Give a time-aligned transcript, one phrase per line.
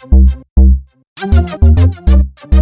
[0.00, 0.30] Thank
[2.54, 2.59] you.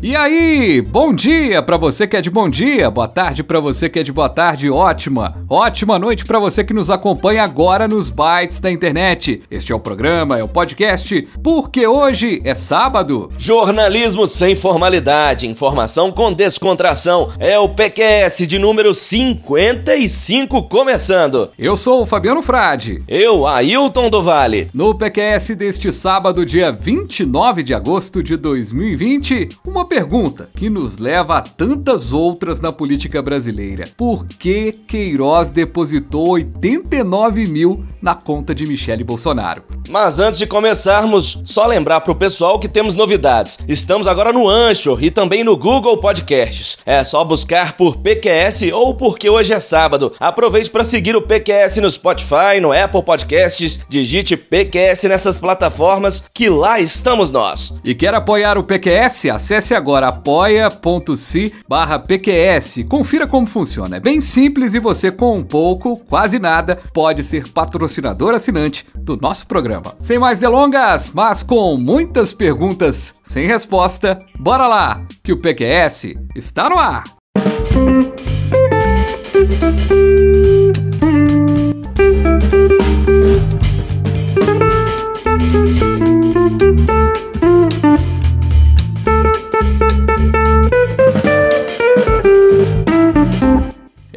[0.00, 3.88] E aí, bom dia para você que é de bom dia, boa tarde para você
[3.88, 8.08] que é de boa tarde, ótima, ótima noite para você que nos acompanha agora nos
[8.08, 9.40] bytes da internet.
[9.50, 13.28] Este é o programa, é o podcast, porque hoje é sábado.
[13.36, 21.50] Jornalismo sem formalidade, informação com descontração, é o PQS de número 55 começando.
[21.58, 23.00] Eu sou o Fabiano Frade.
[23.08, 24.70] Eu, Ailton do Vale.
[24.72, 28.97] No PQS deste sábado, dia 29 de agosto de 2020,
[29.64, 33.84] uma pergunta que nos leva a tantas outras na política brasileira.
[33.96, 39.62] Por que Queiroz depositou 89 mil na conta de Michele Bolsonaro?
[39.88, 43.60] Mas antes de começarmos, só lembrar pro pessoal que temos novidades.
[43.68, 46.78] Estamos agora no Anchor e também no Google Podcasts.
[46.84, 50.12] É só buscar por PQS ou porque hoje é sábado.
[50.18, 56.48] Aproveite para seguir o PQS no Spotify, no Apple Podcasts, digite PQS nessas plataformas que
[56.48, 57.72] lá estamos nós.
[57.84, 58.87] E quer apoiar o PQS?
[58.88, 62.84] Acesse agora apoia.se barra PQS.
[62.88, 63.96] Confira como funciona.
[63.96, 69.16] É bem simples e você com um pouco, quase nada, pode ser patrocinador assinante do
[69.16, 69.94] nosso programa.
[69.98, 76.70] Sem mais delongas, mas com muitas perguntas sem resposta, bora lá, que o PQS está
[76.70, 77.04] no ar!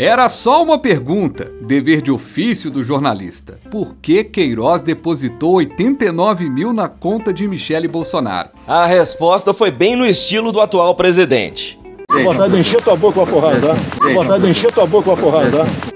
[0.04, 3.60] Era só uma pergunta, dever de ofício do jornalista.
[3.70, 8.50] Por que Queiroz depositou 89 mil na conta de Michele Bolsonaro?
[8.68, 11.80] A resposta foi bem no estilo do atual presidente.
[12.24, 13.76] Vontade de encher tua boca com a porrada.
[14.12, 15.91] Vontade de encher tua boca com a porrada.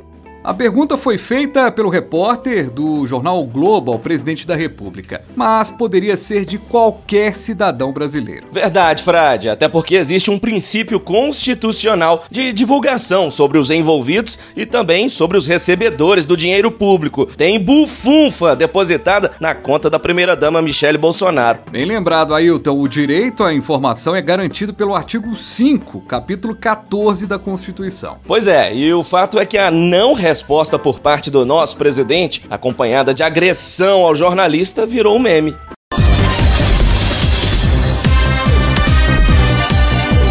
[0.46, 5.72] A pergunta foi feita pelo repórter do jornal o Globo ao presidente da República, mas
[5.72, 8.46] poderia ser de qualquer cidadão brasileiro.
[8.52, 15.10] Verdade, Frade, até porque existe um princípio constitucional de divulgação sobre os envolvidos e também
[15.10, 17.26] sobre os recebedores do dinheiro público.
[17.26, 21.62] Tem bufunfa depositada na conta da primeira-dama Michele Bolsonaro.
[21.72, 27.40] Bem lembrado, Ailton, o direito à informação é garantido pelo artigo 5, capítulo 14 da
[27.40, 28.20] Constituição.
[28.28, 32.42] Pois é, e o fato é que a não resposta por parte do nosso presidente,
[32.50, 35.56] acompanhada de agressão ao jornalista, virou um meme.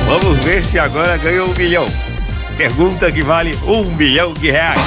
[0.07, 1.87] Vamos ver se agora ganhou um milhão.
[2.59, 4.79] Pergunta que vale um milhão de reais.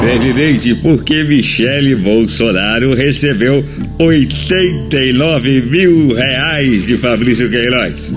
[0.00, 3.62] Presidente, por que Michele Bolsonaro recebeu
[3.98, 8.10] 89 mil reais de Fabrício Queiroz?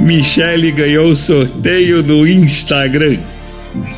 [0.00, 3.18] Michele ganhou o sorteio no Instagram.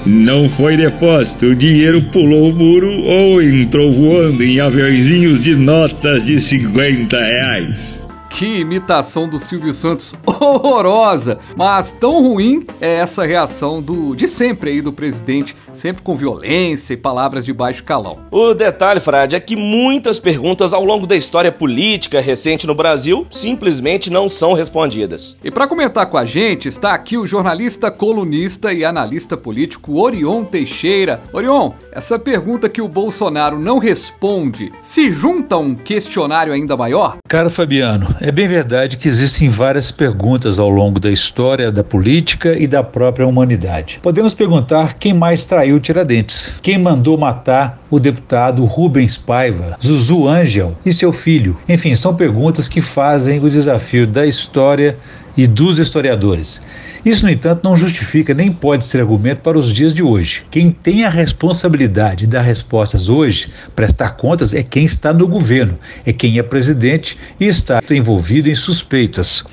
[0.07, 6.23] Não foi depósito, o dinheiro pulou o muro ou entrou voando em aviãozinhos de notas
[6.25, 8.01] de 50 reais.
[8.31, 14.71] Que imitação do Silvio Santos horrorosa, mas tão ruim é essa reação do de sempre
[14.71, 18.19] aí do presidente, sempre com violência e palavras de baixo calão.
[18.31, 23.27] O detalhe, Frade, é que muitas perguntas ao longo da história política recente no Brasil
[23.31, 25.37] simplesmente não são respondidas.
[25.43, 30.45] E para comentar com a gente está aqui o jornalista, colunista e analista político Orion
[30.45, 31.21] Teixeira.
[31.33, 37.19] Orion, essa pergunta que o Bolsonaro não responde se junta a um questionário ainda maior?
[37.29, 42.59] Cara Fabiano, é bem verdade que existem várias perguntas ao longo da história da política
[42.59, 44.01] e da própria humanidade.
[44.03, 50.77] Podemos perguntar quem mais traiu Tiradentes, quem mandou matar o deputado Rubens Paiva, Zuzu Angel
[50.87, 51.59] e seu filho.
[51.69, 54.97] Enfim, são perguntas que fazem o desafio da história
[55.39, 56.61] e dos historiadores.
[57.05, 60.43] Isso, no entanto, não justifica nem pode ser argumento para os dias de hoje.
[60.51, 65.79] Quem tem a responsabilidade de dar respostas hoje, prestar contas, é quem está no governo,
[66.05, 69.45] é quem é presidente e está envolvido em suspeitas.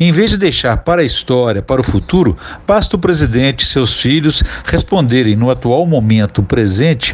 [0.00, 4.00] Em vez de deixar para a história, para o futuro, basta o presidente e seus
[4.00, 7.12] filhos responderem no atual momento presente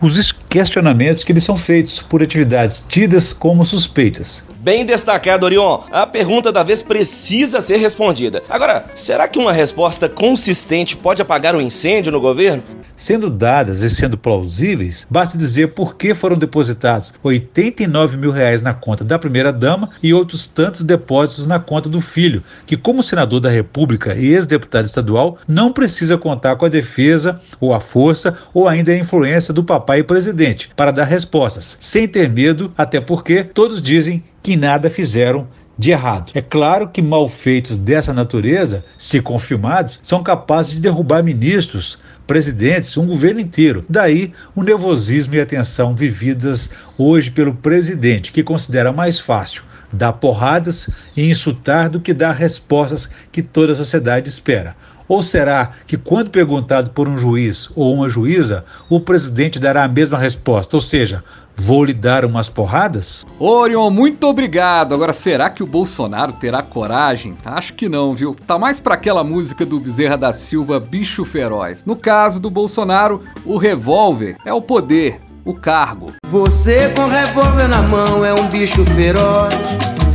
[0.00, 0.16] os
[0.52, 4.44] questionamentos que lhes são feitos por atividades tidas como suspeitas.
[4.58, 5.80] Bem destacado, Orion.
[5.90, 8.42] A pergunta da vez precisa ser respondida.
[8.50, 12.62] Agora, será que uma resposta consistente pode apagar o um incêndio no governo?
[13.02, 18.72] Sendo dadas e sendo plausíveis, basta dizer por que foram depositados 89 mil reais na
[18.72, 23.50] conta da primeira-dama e outros tantos depósitos na conta do filho, que, como senador da
[23.50, 28.92] República e ex-deputado estadual, não precisa contar com a defesa ou a força ou ainda
[28.92, 34.22] a influência do papai presidente para dar respostas, sem ter medo, até porque todos dizem
[34.40, 36.30] que nada fizeram de errado.
[36.34, 43.06] É claro que malfeitos dessa natureza, se confirmados, são capazes de derrubar ministros, presidentes, um
[43.06, 43.84] governo inteiro.
[43.88, 50.14] Daí o nervosismo e a tensão vividas hoje pelo presidente, que considera mais fácil dar
[50.14, 54.74] porradas e insultar do que dar respostas que toda a sociedade espera.
[55.06, 59.88] Ou será que, quando perguntado por um juiz ou uma juíza, o presidente dará a
[59.88, 61.22] mesma resposta, ou seja,
[61.56, 63.24] vou lhe dar umas porradas?
[63.38, 64.94] Orion, muito obrigado.
[64.94, 67.36] Agora, será que o Bolsonaro terá coragem?
[67.44, 68.34] Acho que não, viu?
[68.46, 71.84] Tá mais para aquela música do Bezerra da Silva, Bicho Feroz.
[71.84, 76.12] No caso do Bolsonaro, o revólver é o poder, o cargo.
[76.26, 79.54] Você com revólver na mão é um bicho feroz,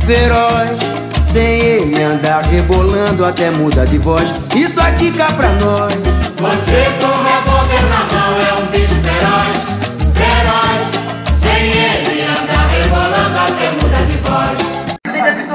[0.04, 0.78] feroz.
[1.24, 4.28] Sem ele andar rebolando até muda de voz.
[4.56, 5.92] Isso aqui cá pra nós.
[5.94, 9.77] Você com revólver na mão é um bicho feroz, feroz.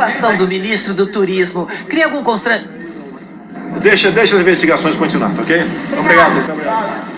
[0.10, 2.84] Situação do ministro do Turismo cria algum constrangimento?
[3.82, 5.64] Deixa, deixa as investigações continuar, ok?
[5.98, 6.52] Obrigado.
[6.52, 7.13] Obrigado.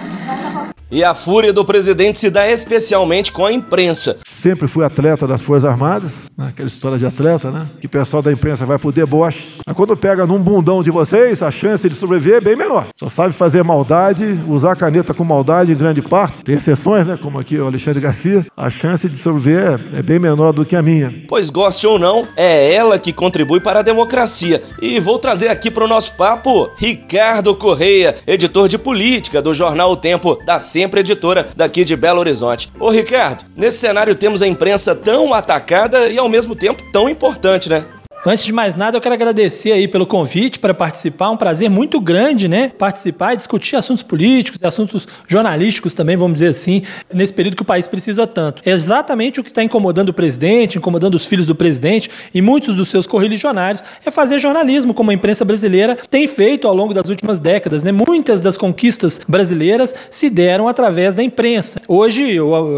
[0.92, 4.18] E a fúria do presidente se dá especialmente com a imprensa.
[4.26, 6.50] Sempre fui atleta das Forças Armadas, né?
[6.50, 7.68] aquela história de atleta, né?
[7.82, 9.56] Que o pessoal da imprensa vai pro deboche.
[9.66, 12.88] Mas quando pega num bundão de vocês, a chance de sobreviver é bem menor.
[12.96, 16.44] Só sabe fazer maldade, usar caneta com maldade em grande parte.
[16.44, 17.18] Tem exceções, né?
[17.20, 18.46] Como aqui o Alexandre Garcia.
[18.56, 21.12] A chance de sobreviver é bem menor do que a minha.
[21.28, 24.62] Pois goste ou não, é ela que contribui para a democracia.
[24.80, 29.92] E vou trazer aqui para o nosso papo Ricardo Correia, editor de política do jornal
[29.92, 32.72] O Tempo da sempre editora daqui de Belo Horizonte.
[32.80, 37.68] Ô Ricardo, nesse cenário temos a imprensa tão atacada e ao mesmo tempo tão importante,
[37.68, 37.86] né?
[38.28, 41.30] Antes de mais nada, eu quero agradecer aí pelo convite para participar.
[41.30, 42.70] Um prazer muito grande, né?
[42.70, 46.82] Participar e discutir assuntos políticos e assuntos jornalísticos também, vamos dizer assim,
[47.14, 48.64] nesse período que o país precisa tanto.
[48.66, 52.76] É exatamente o que está incomodando o presidente, incomodando os filhos do presidente e muitos
[52.76, 57.08] dos seus correligionários, é fazer jornalismo, como a imprensa brasileira tem feito ao longo das
[57.08, 57.92] últimas décadas, né?
[57.92, 61.80] Muitas das conquistas brasileiras se deram através da imprensa.
[61.88, 62.38] Hoje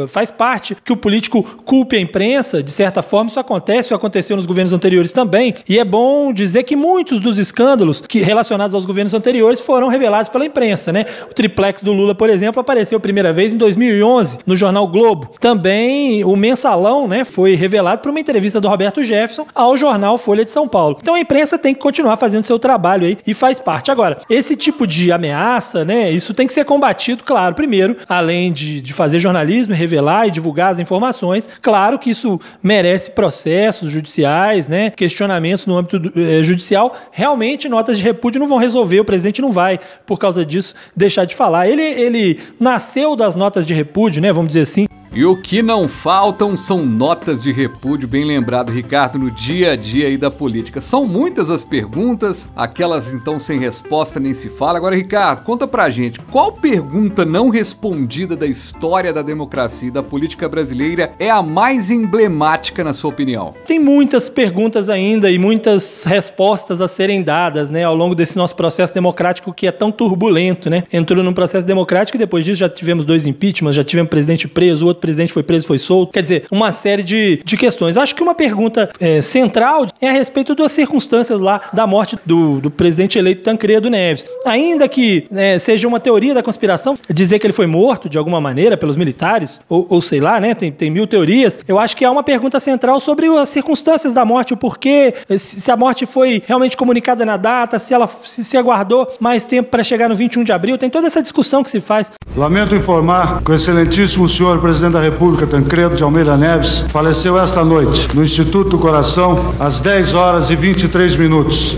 [0.09, 4.35] faz parte que o político culpe a imprensa, de certa forma, isso acontece, isso aconteceu
[4.35, 5.53] nos governos anteriores também também.
[5.67, 10.29] E é bom dizer que muitos dos escândalos que relacionados aos governos anteriores foram revelados
[10.29, 11.05] pela imprensa, né?
[11.29, 15.31] O triplex do Lula, por exemplo, apareceu a primeira vez em 2011 no jornal Globo.
[15.39, 20.43] Também o mensalão, né, foi revelado por uma entrevista do Roberto Jefferson ao jornal Folha
[20.43, 20.97] de São Paulo.
[21.01, 23.91] Então a imprensa tem que continuar fazendo seu trabalho aí e faz parte.
[23.91, 28.81] Agora, esse tipo de ameaça, né, isso tem que ser combatido, claro, primeiro, além de,
[28.81, 34.89] de fazer jornalismo, revelar e divulgar as informações, claro que isso merece processos judiciais, né,
[34.89, 39.06] questionamentos questionamentos no âmbito do, eh, judicial, realmente notas de repúdio não vão resolver, o
[39.06, 41.68] presidente não vai, por causa disso, deixar de falar.
[41.68, 45.87] Ele, ele nasceu das notas de repúdio, né, vamos dizer assim, e o que não
[45.87, 50.79] faltam são notas de repúdio, bem lembrado, Ricardo, no dia a dia aí da política.
[50.79, 54.77] São muitas as perguntas, aquelas então sem resposta nem se fala.
[54.77, 60.03] Agora, Ricardo, conta pra gente, qual pergunta não respondida da história da democracia e da
[60.03, 63.55] política brasileira é a mais emblemática na sua opinião?
[63.65, 68.55] Tem muitas perguntas ainda e muitas respostas a serem dadas, né, ao longo desse nosso
[68.55, 70.83] processo democrático que é tão turbulento, né?
[70.93, 74.85] Entrou num processo democrático e depois disso já tivemos dois impeachments, já tivemos presidente preso,
[74.85, 76.12] outro presidente foi preso, foi solto.
[76.12, 77.98] Quer dizer, uma série de, de questões.
[77.98, 82.59] Acho que uma pergunta é, central é a respeito das circunstâncias lá da morte do,
[82.59, 84.25] do presidente eleito Tancredo Neves.
[84.45, 88.42] Ainda que é, seja uma teoria da conspiração, dizer que ele foi morto de alguma
[88.42, 90.54] maneira pelos militares, ou, ou sei lá, né?
[90.54, 91.59] Tem, tem mil teorias.
[91.68, 95.71] Eu acho que há uma pergunta central sobre as circunstâncias da morte, o porquê, se
[95.71, 99.83] a morte foi realmente comunicada na data, se ela se, se aguardou mais tempo para
[99.83, 100.78] chegar no 21 de abril.
[100.78, 102.11] Tem toda essa discussão que se faz.
[102.35, 107.37] Lamento informar que o excelentíssimo senhor presidente presidente da República, Tancredo de Almeida Neves, faleceu
[107.37, 111.77] esta noite no Instituto do Coração, às 10 horas e 23 minutos.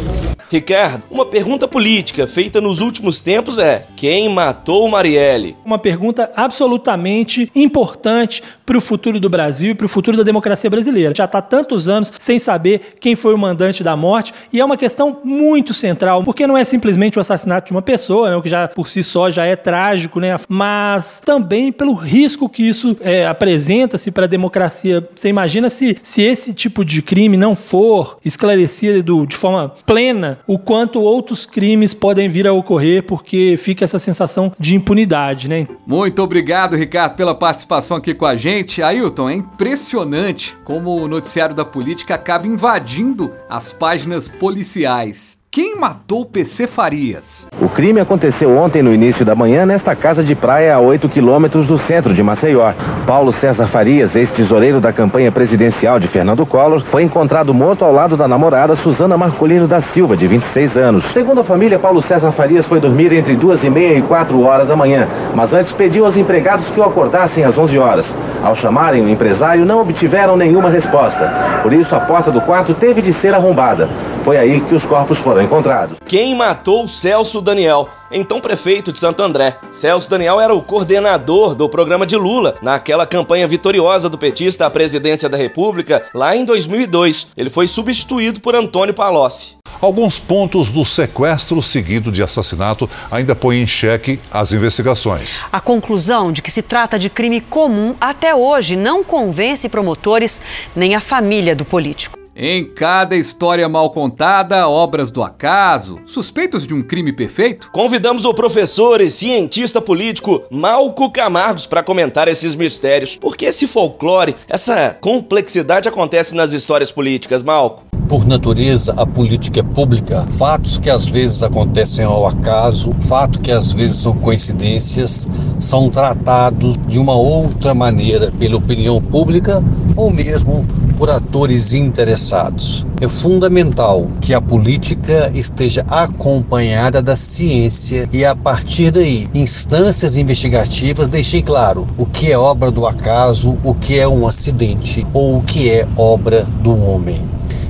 [0.50, 5.56] Ricardo, uma pergunta política feita nos últimos tempos é: quem matou Marielle?
[5.64, 10.70] Uma pergunta absolutamente importante para o futuro do Brasil e para o futuro da democracia
[10.70, 11.14] brasileira.
[11.16, 14.78] Já está tantos anos sem saber quem foi o mandante da morte e é uma
[14.78, 18.50] questão muito central, porque não é simplesmente o assassinato de uma pessoa, né, o que
[18.50, 23.26] já por si só já é trágico, né, mas também pelo risco que isso é,
[23.28, 25.08] apresenta-se para a democracia.
[25.16, 30.58] Você imagina se, se esse tipo de crime não for esclarecido de forma plena o
[30.58, 35.68] quanto outros crimes podem vir a ocorrer, porque fica essa sensação de impunidade, né?
[35.86, 38.82] Muito obrigado, Ricardo, pela participação aqui com a gente.
[38.82, 45.39] Ailton, é impressionante como o noticiário da política acaba invadindo as páginas policiais.
[45.62, 47.46] Quem matou PC Farias?
[47.62, 51.68] O crime aconteceu ontem no início da manhã nesta casa de praia a 8 quilômetros
[51.68, 52.72] do centro de Maceió.
[53.06, 58.16] Paulo César Farias, ex-tesoureiro da campanha presidencial de Fernando Collor, foi encontrado morto ao lado
[58.16, 61.04] da namorada Suzana Marcolino da Silva, de 26 anos.
[61.12, 64.70] Segundo a família, Paulo César Farias foi dormir entre duas e meia e quatro horas
[64.70, 68.06] da manhã, mas antes pediu aos empregados que o acordassem às 11 horas.
[68.42, 71.30] Ao chamarem o empresário, não obtiveram nenhuma resposta.
[71.62, 73.90] Por isso, a porta do quarto teve de ser arrombada.
[74.30, 75.98] Foi aí que os corpos foram encontrados.
[76.06, 77.90] Quem matou Celso Daniel?
[78.12, 79.58] Então prefeito de Santo André.
[79.72, 84.70] Celso Daniel era o coordenador do programa de Lula naquela campanha vitoriosa do petista à
[84.70, 87.30] presidência da República lá em 2002.
[87.36, 89.58] Ele foi substituído por Antônio Palocci.
[89.82, 95.42] Alguns pontos do sequestro seguido de assassinato ainda põem em xeque as investigações.
[95.52, 100.40] A conclusão de que se trata de crime comum até hoje não convence promotores
[100.76, 102.19] nem a família do político.
[102.42, 107.70] Em cada história mal contada, obras do acaso, suspeitos de um crime perfeito?
[107.70, 113.18] Convidamos o professor e cientista político Malco Camargos para comentar esses mistérios.
[113.18, 117.89] Porque esse folclore, essa complexidade acontece nas histórias políticas, Malco?
[118.10, 120.26] Por natureza, a política é pública.
[120.36, 126.76] Fatos que às vezes acontecem ao acaso, fatos que às vezes são coincidências, são tratados
[126.88, 129.64] de uma outra maneira pela opinião pública
[129.96, 130.66] ou mesmo
[130.98, 132.84] por atores interessados.
[133.00, 141.10] É fundamental que a política esteja acompanhada da ciência e, a partir daí, instâncias investigativas
[141.10, 145.44] deixem claro o que é obra do acaso, o que é um acidente ou o
[145.44, 147.29] que é obra do homem.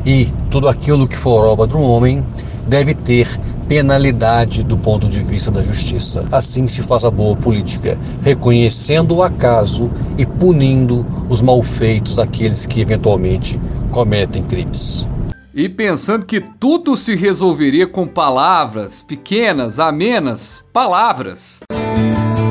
[0.09, 2.25] E tudo aquilo que for obra do homem
[2.65, 3.27] deve ter
[3.67, 6.25] penalidade do ponto de vista da justiça.
[6.31, 12.81] Assim se faz a boa política, reconhecendo o acaso e punindo os malfeitos daqueles que
[12.81, 13.61] eventualmente
[13.91, 15.07] cometem crimes.
[15.53, 21.59] E pensando que tudo se resolveria com palavras pequenas, amenas, palavras.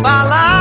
[0.00, 0.57] Palavras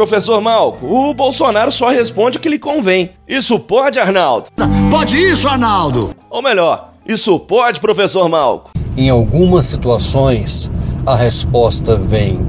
[0.00, 3.10] Professor Malco, o Bolsonaro só responde o que lhe convém.
[3.28, 4.48] Isso pode, Arnaldo?
[4.90, 6.16] Pode isso, Arnaldo!
[6.30, 8.70] Ou melhor, isso pode, professor Malco?
[8.96, 10.70] Em algumas situações,
[11.04, 12.40] a resposta vem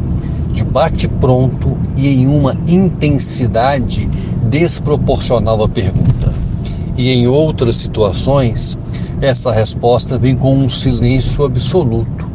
[0.53, 4.05] de bate-pronto e em uma intensidade
[4.43, 6.33] desproporcional à pergunta.
[6.95, 8.77] E em outras situações,
[9.19, 12.29] essa resposta vem com um silêncio absoluto,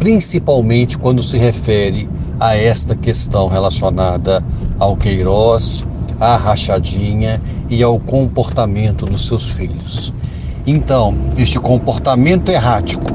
[0.00, 2.08] principalmente quando se refere
[2.38, 4.44] a esta questão relacionada
[4.78, 5.84] ao Queiroz,
[6.20, 10.12] à rachadinha e ao comportamento dos seus filhos.
[10.66, 13.12] Então, este comportamento errático,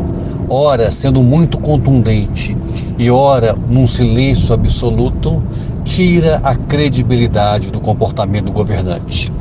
[0.50, 2.56] ora sendo muito contundente
[2.98, 5.44] e ora num silêncio absoluto,
[5.84, 9.32] tira a credibilidade do comportamento do governante.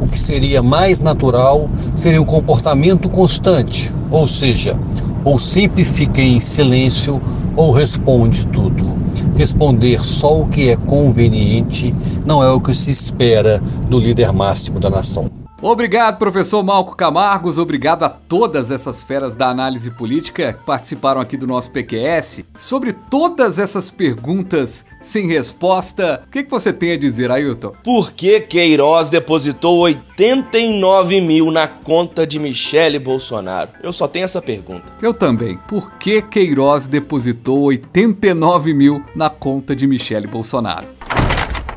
[0.00, 4.76] O que seria mais natural seria um comportamento constante, ou seja,
[5.24, 7.20] ou sempre fica em silêncio
[7.56, 9.03] ou responde tudo.
[9.36, 14.78] Responder só o que é conveniente não é o que se espera do líder máximo
[14.78, 15.43] da nação.
[15.66, 17.56] Obrigado, professor Malco Camargos.
[17.56, 22.44] Obrigado a todas essas feras da análise política que participaram aqui do nosso PQS.
[22.58, 27.72] Sobre todas essas perguntas sem resposta, o que, que você tem a dizer, Ailton?
[27.82, 33.70] Por que Queiroz depositou 89 mil na conta de Michele Bolsonaro?
[33.82, 34.92] Eu só tenho essa pergunta.
[35.00, 35.58] Eu também.
[35.66, 40.93] Por que Queiroz depositou 89 mil na conta de Michele Bolsonaro?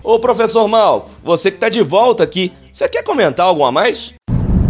[0.07, 4.13] Ô professor Malco, você que tá de volta aqui, você quer comentar algo a mais?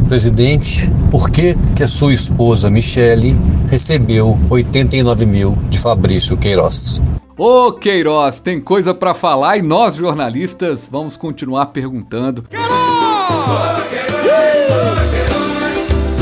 [0.10, 3.36] Presidente, por que, que a sua esposa Michele
[3.70, 7.00] recebeu 89 mil de Fabrício Queiroz?
[7.38, 12.44] Ô Queiroz, tem coisa para falar e nós jornalistas vamos continuar perguntando.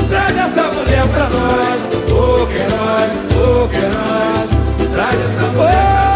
[0.10, 1.82] Traz essa mulher pra nós,
[2.12, 6.15] ô Queiroz, ô Queiroz, traz essa mulher pra nós,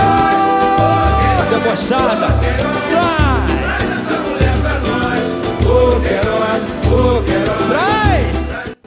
[1.69, 2.29] debochada,
[2.89, 3.38] traz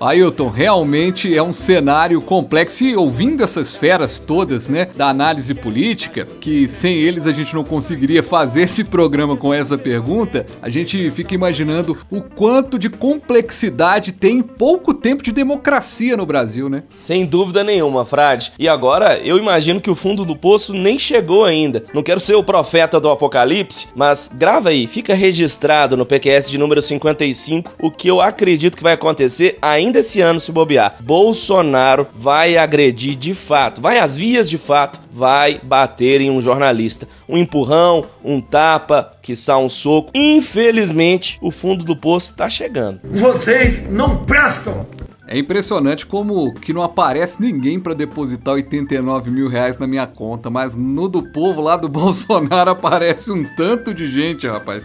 [0.02, 6.26] Ailton, realmente é um cenário complexo e ouvindo essas feras todas, né, da análise política,
[6.40, 11.10] que sem eles a gente não conseguiria fazer esse programa com essa pergunta, a gente
[11.10, 16.82] fica imaginando o quanto de complexidade tem em pouco tempo de democracia no Brasil, né?
[16.96, 18.52] Sem dúvida nenhuma, Frade.
[18.58, 21.84] E agora, eu imagino que o fundo do poço nem chegou ainda.
[21.94, 26.58] Não quero ser o profeta do apocalipse, mas grava aí, fica registrado no PQS de
[26.58, 30.96] número 55 o que eu acredito que vai acontecer ainda ainda esse ano se bobear.
[31.00, 37.06] Bolsonaro vai agredir de fato, vai às vias de fato, vai bater em um jornalista.
[37.28, 40.10] Um empurrão, um tapa, quiçá um soco.
[40.14, 43.00] Infelizmente, o fundo do poço tá chegando.
[43.04, 44.86] Vocês não prestam!
[45.26, 50.50] É impressionante como que não aparece ninguém para depositar 89 mil reais na minha conta,
[50.50, 54.84] mas no do povo lá do Bolsonaro aparece um tanto de gente, rapaz.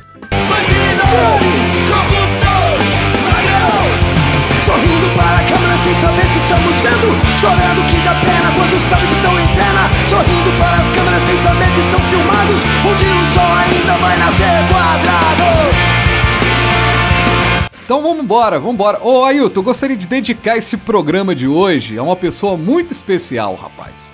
[4.67, 7.07] Sorrindo para a câmera sem saber que estamos vendo
[7.39, 11.37] Chorando que dá pena quando sabe que estão em cena Sorrindo para as câmeras sem
[11.37, 12.59] saber que são filmados
[12.99, 15.77] dia o sol ainda vai nascer quadrado
[17.85, 18.99] então vamos embora, vamos embora.
[19.01, 23.55] Ô Ailton, eu gostaria de dedicar esse programa de hoje a uma pessoa muito especial,
[23.55, 24.11] rapaz.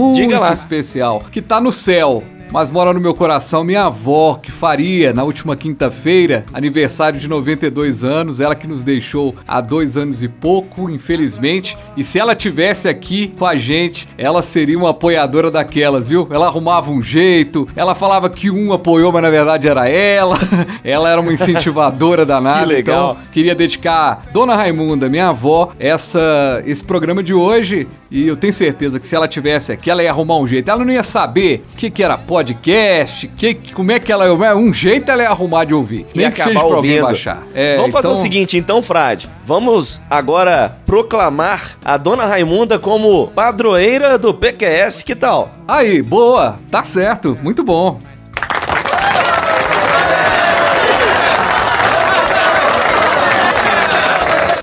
[0.00, 5.12] Muito especial, que tá no céu mas mora no meu coração minha avó, que faria
[5.12, 10.28] na última quinta-feira aniversário de 92 anos, ela que nos deixou há dois anos e
[10.28, 11.76] pouco, infelizmente.
[11.96, 16.26] E se ela tivesse aqui com a gente, ela seria uma apoiadora daquelas, viu?
[16.30, 20.36] Ela arrumava um jeito, ela falava que um apoiou, mas na verdade era ela.
[20.82, 22.60] ela era uma incentivadora danada.
[22.60, 23.12] que legal.
[23.12, 27.86] Então, queria dedicar Dona Raimunda, minha avó, essa esse programa de hoje.
[28.10, 30.68] E eu tenho certeza que se ela tivesse aqui, ela ia arrumar um jeito.
[30.68, 34.32] Ela não ia saber o que, que era pó podcast, que, como é que ela.
[34.56, 36.06] Um jeito ela é arrumar de ouvir.
[36.14, 37.42] Nem e que seja pra alguém baixar.
[37.54, 38.18] É, Vamos fazer então...
[38.18, 39.28] o seguinte, então, Frade.
[39.44, 45.50] Vamos agora proclamar a dona Raimunda como padroeira do PQS, que tal?
[45.68, 48.00] Aí, boa, tá certo, muito bom.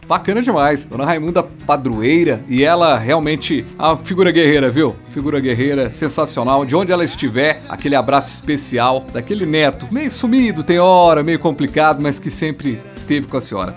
[0.08, 0.86] Bacana demais.
[0.86, 2.42] Dona Raimunda Padroeira.
[2.48, 4.96] E ela realmente a figura guerreira, viu?
[5.12, 6.66] Figura guerreira, sensacional.
[6.66, 12.02] De onde ela estiver, aquele abraço especial daquele neto, meio sumido, tem hora, meio complicado,
[12.02, 13.76] mas que sempre esteve com a senhora.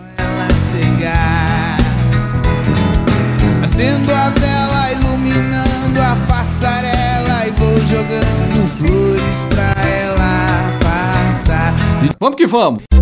[3.63, 11.75] Acendo a vela, iluminando a passarela e vou jogando flores pra ela passar.
[12.19, 13.00] Vamos que vamos!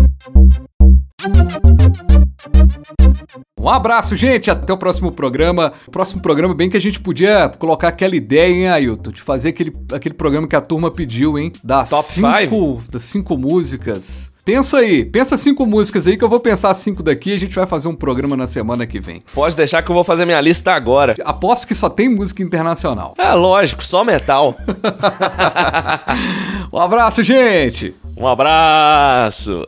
[3.59, 4.49] Um abraço, gente.
[4.49, 5.73] Até o próximo programa.
[5.91, 9.11] Próximo programa, bem que a gente podia colocar aquela ideia, hein, Ailton?
[9.11, 11.51] De fazer aquele, aquele programa que a turma pediu, hein?
[11.61, 14.31] Das Top cinco, Das cinco músicas.
[14.45, 17.53] Pensa aí, pensa cinco músicas aí que eu vou pensar cinco daqui e a gente
[17.53, 19.21] vai fazer um programa na semana que vem.
[19.33, 21.13] Pode deixar que eu vou fazer minha lista agora.
[21.23, 23.13] Aposto que só tem música internacional.
[23.17, 24.55] É lógico, só metal.
[26.71, 27.93] um abraço, gente.
[28.17, 29.65] Um abraço.